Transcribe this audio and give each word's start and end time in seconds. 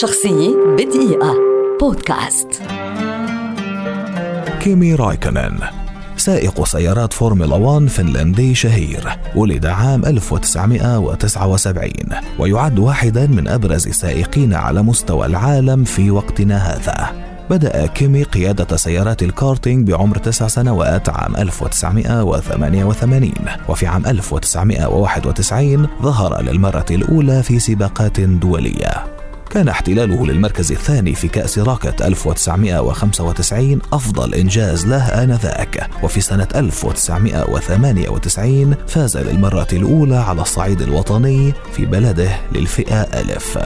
شخصية 0.00 0.56
بدقيقة. 0.78 1.34
بودكاست. 1.80 2.48
كيمي 4.60 4.94
رايكونن 4.94 5.58
سائق 6.16 6.64
سيارات 6.64 7.12
فورمولا 7.12 7.56
1 7.56 7.86
فنلندي 7.88 8.54
شهير 8.54 9.08
ولد 9.34 9.66
عام 9.66 10.04
1979 10.04 11.92
ويعد 12.38 12.78
واحدا 12.78 13.26
من 13.26 13.48
أبرز 13.48 13.86
السائقين 13.88 14.54
على 14.54 14.82
مستوى 14.82 15.26
العالم 15.26 15.84
في 15.84 16.10
وقتنا 16.10 16.56
هذا. 16.56 17.12
بدأ 17.50 17.86
كيمي 17.86 18.22
قيادة 18.22 18.76
سيارات 18.76 19.22
الكارتينج 19.22 19.90
بعمر 19.90 20.18
تسع 20.18 20.48
سنوات 20.48 21.08
عام 21.08 21.36
1988 21.36 23.32
وفي 23.68 23.86
عام 23.86 24.06
1991 24.06 25.86
ظهر 26.02 26.42
للمرة 26.42 26.86
الأولى 26.90 27.42
في 27.42 27.58
سباقات 27.58 28.20
دولية. 28.20 29.11
كان 29.52 29.68
احتلاله 29.68 30.26
للمركز 30.26 30.72
الثاني 30.72 31.14
في 31.14 31.28
كأس 31.28 31.58
راكت 31.58 32.02
1995 32.02 33.78
أفضل 33.92 34.34
إنجاز 34.34 34.86
له 34.86 35.22
آنذاك. 35.22 35.90
وفي 36.02 36.20
سنة 36.20 36.48
1998 36.54 38.74
فاز 38.86 39.16
للمرة 39.16 39.68
الأولى 39.72 40.16
على 40.16 40.42
الصعيد 40.42 40.82
الوطني 40.82 41.52
في 41.72 41.86
بلده 41.86 42.30
للفئة 42.52 43.00
ألف. 43.00 43.58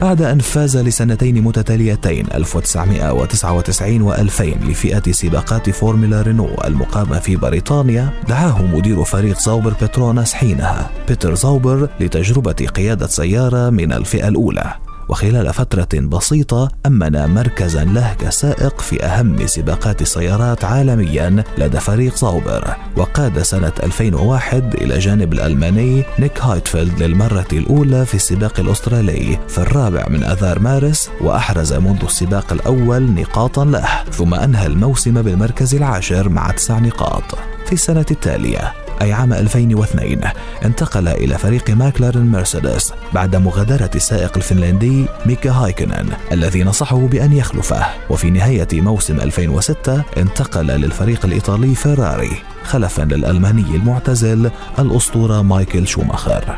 بعد 0.00 0.22
أن 0.22 0.38
فاز 0.38 0.76
لسنتين 0.76 1.42
متتاليتين 1.42 2.26
1999 2.34 4.12
و2000 4.12 4.42
لفئة 4.42 5.12
سباقات 5.12 5.70
فورمولا 5.70 6.22
رينو 6.22 6.48
المقامة 6.64 7.18
في 7.18 7.36
بريطانيا 7.36 8.10
دعاه 8.28 8.62
مدير 8.62 9.04
فريق 9.04 9.38
زوبر 9.38 9.74
بتروناس 9.82 10.34
حينها 10.34 10.90
بيتر 11.08 11.34
زوبر 11.34 11.88
لتجربة 12.00 12.52
قيادة 12.52 13.06
سيارة 13.06 13.70
من 13.70 13.92
الفئة 13.92 14.28
الأولى. 14.28 14.74
وخلال 15.08 15.54
فترة 15.54 16.00
بسيطة 16.00 16.68
أمن 16.86 17.34
مركزا 17.34 17.84
له 17.84 18.14
كسائق 18.14 18.80
في 18.80 19.04
أهم 19.04 19.46
سباقات 19.46 20.02
السيارات 20.02 20.64
عالميا 20.64 21.44
لدى 21.58 21.80
فريق 21.80 22.16
زاوبر 22.16 22.76
وقاد 22.96 23.42
سنة 23.42 23.72
2001 23.82 24.74
إلى 24.74 24.98
جانب 24.98 25.32
الألماني 25.32 26.04
نيك 26.18 26.40
هايتفيلد 26.40 27.02
للمرة 27.02 27.48
الأولى 27.52 28.06
في 28.06 28.14
السباق 28.14 28.60
الأسترالي 28.60 29.38
في 29.48 29.58
الرابع 29.58 30.06
من 30.08 30.24
أذار 30.24 30.58
مارس 30.58 31.10
وأحرز 31.20 31.72
منذ 31.72 32.04
السباق 32.04 32.52
الأول 32.52 33.02
نقاطا 33.02 33.64
له 33.64 33.88
ثم 34.10 34.34
أنهى 34.34 34.66
الموسم 34.66 35.22
بالمركز 35.22 35.74
العاشر 35.74 36.28
مع 36.28 36.50
تسع 36.50 36.78
نقاط. 36.78 37.22
في 37.66 37.72
السنة 37.72 38.06
التالية 38.10 38.83
أي 39.02 39.12
عام 39.12 39.32
2002 39.32 40.20
انتقل 40.64 41.08
إلى 41.08 41.38
فريق 41.38 41.70
ماكلارن 41.70 42.26
مرسيدس 42.26 42.92
بعد 43.12 43.36
مغادرة 43.36 43.90
السائق 43.94 44.36
الفنلندي 44.36 45.06
ميكا 45.26 45.50
هايكنن 45.50 46.08
الذي 46.32 46.64
نصحه 46.64 46.98
بأن 46.98 47.32
يخلفه. 47.32 47.86
وفي 48.10 48.30
نهاية 48.30 48.68
موسم 48.72 49.20
2006 49.20 50.02
انتقل 50.18 50.66
للفريق 50.66 51.24
الإيطالي 51.24 51.74
فيراري 51.74 52.32
خلفا 52.64 53.02
للألماني 53.02 53.76
المعتزل 53.76 54.50
الأسطورة 54.78 55.42
مايكل 55.42 55.86
شوماخر. 55.86 56.56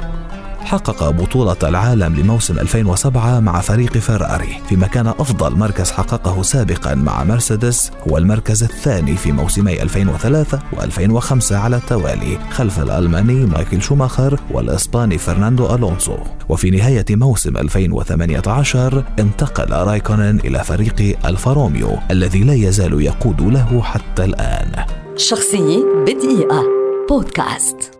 حقق 0.66 1.10
بطولة 1.10 1.56
العالم 1.62 2.14
لموسم 2.14 2.58
2007 2.58 3.40
مع 3.40 3.60
فريق 3.60 3.92
فيراري 3.92 4.58
فيما 4.68 4.86
كان 4.86 5.06
أفضل 5.06 5.56
مركز 5.56 5.90
حققه 5.90 6.42
سابقا 6.42 6.94
مع 6.94 7.24
مرسيدس 7.24 7.90
هو 8.08 8.18
المركز 8.18 8.62
الثاني 8.62 9.16
في 9.16 9.32
موسمي 9.32 9.82
2003 9.82 10.58
و2005 10.72 11.52
على 11.52 11.76
التوالي 11.76 12.38
خلف 12.50 12.78
الألماني 12.78 13.46
مايكل 13.46 13.82
شوماخر 13.82 14.40
والإسباني 14.50 15.18
فرناندو 15.18 15.74
ألونسو. 15.74 16.16
وفي 16.48 16.70
نهاية 16.70 17.04
موسم 17.10 17.56
2018 17.56 19.04
انتقل 19.18 19.72
رايكونن 19.72 20.40
إلى 20.44 20.64
فريق 20.64 21.18
ألفا 21.26 21.52
روميو 21.52 21.98
الذي 22.10 22.44
لا 22.44 22.54
يزال 22.54 23.02
يقود 23.02 23.40
له 23.40 23.82
حتى 23.82 24.24
الآن. 24.24 24.86
شخصية 25.16 25.84
بدقيقة. 26.06 26.62
بودكاست. 27.08 27.95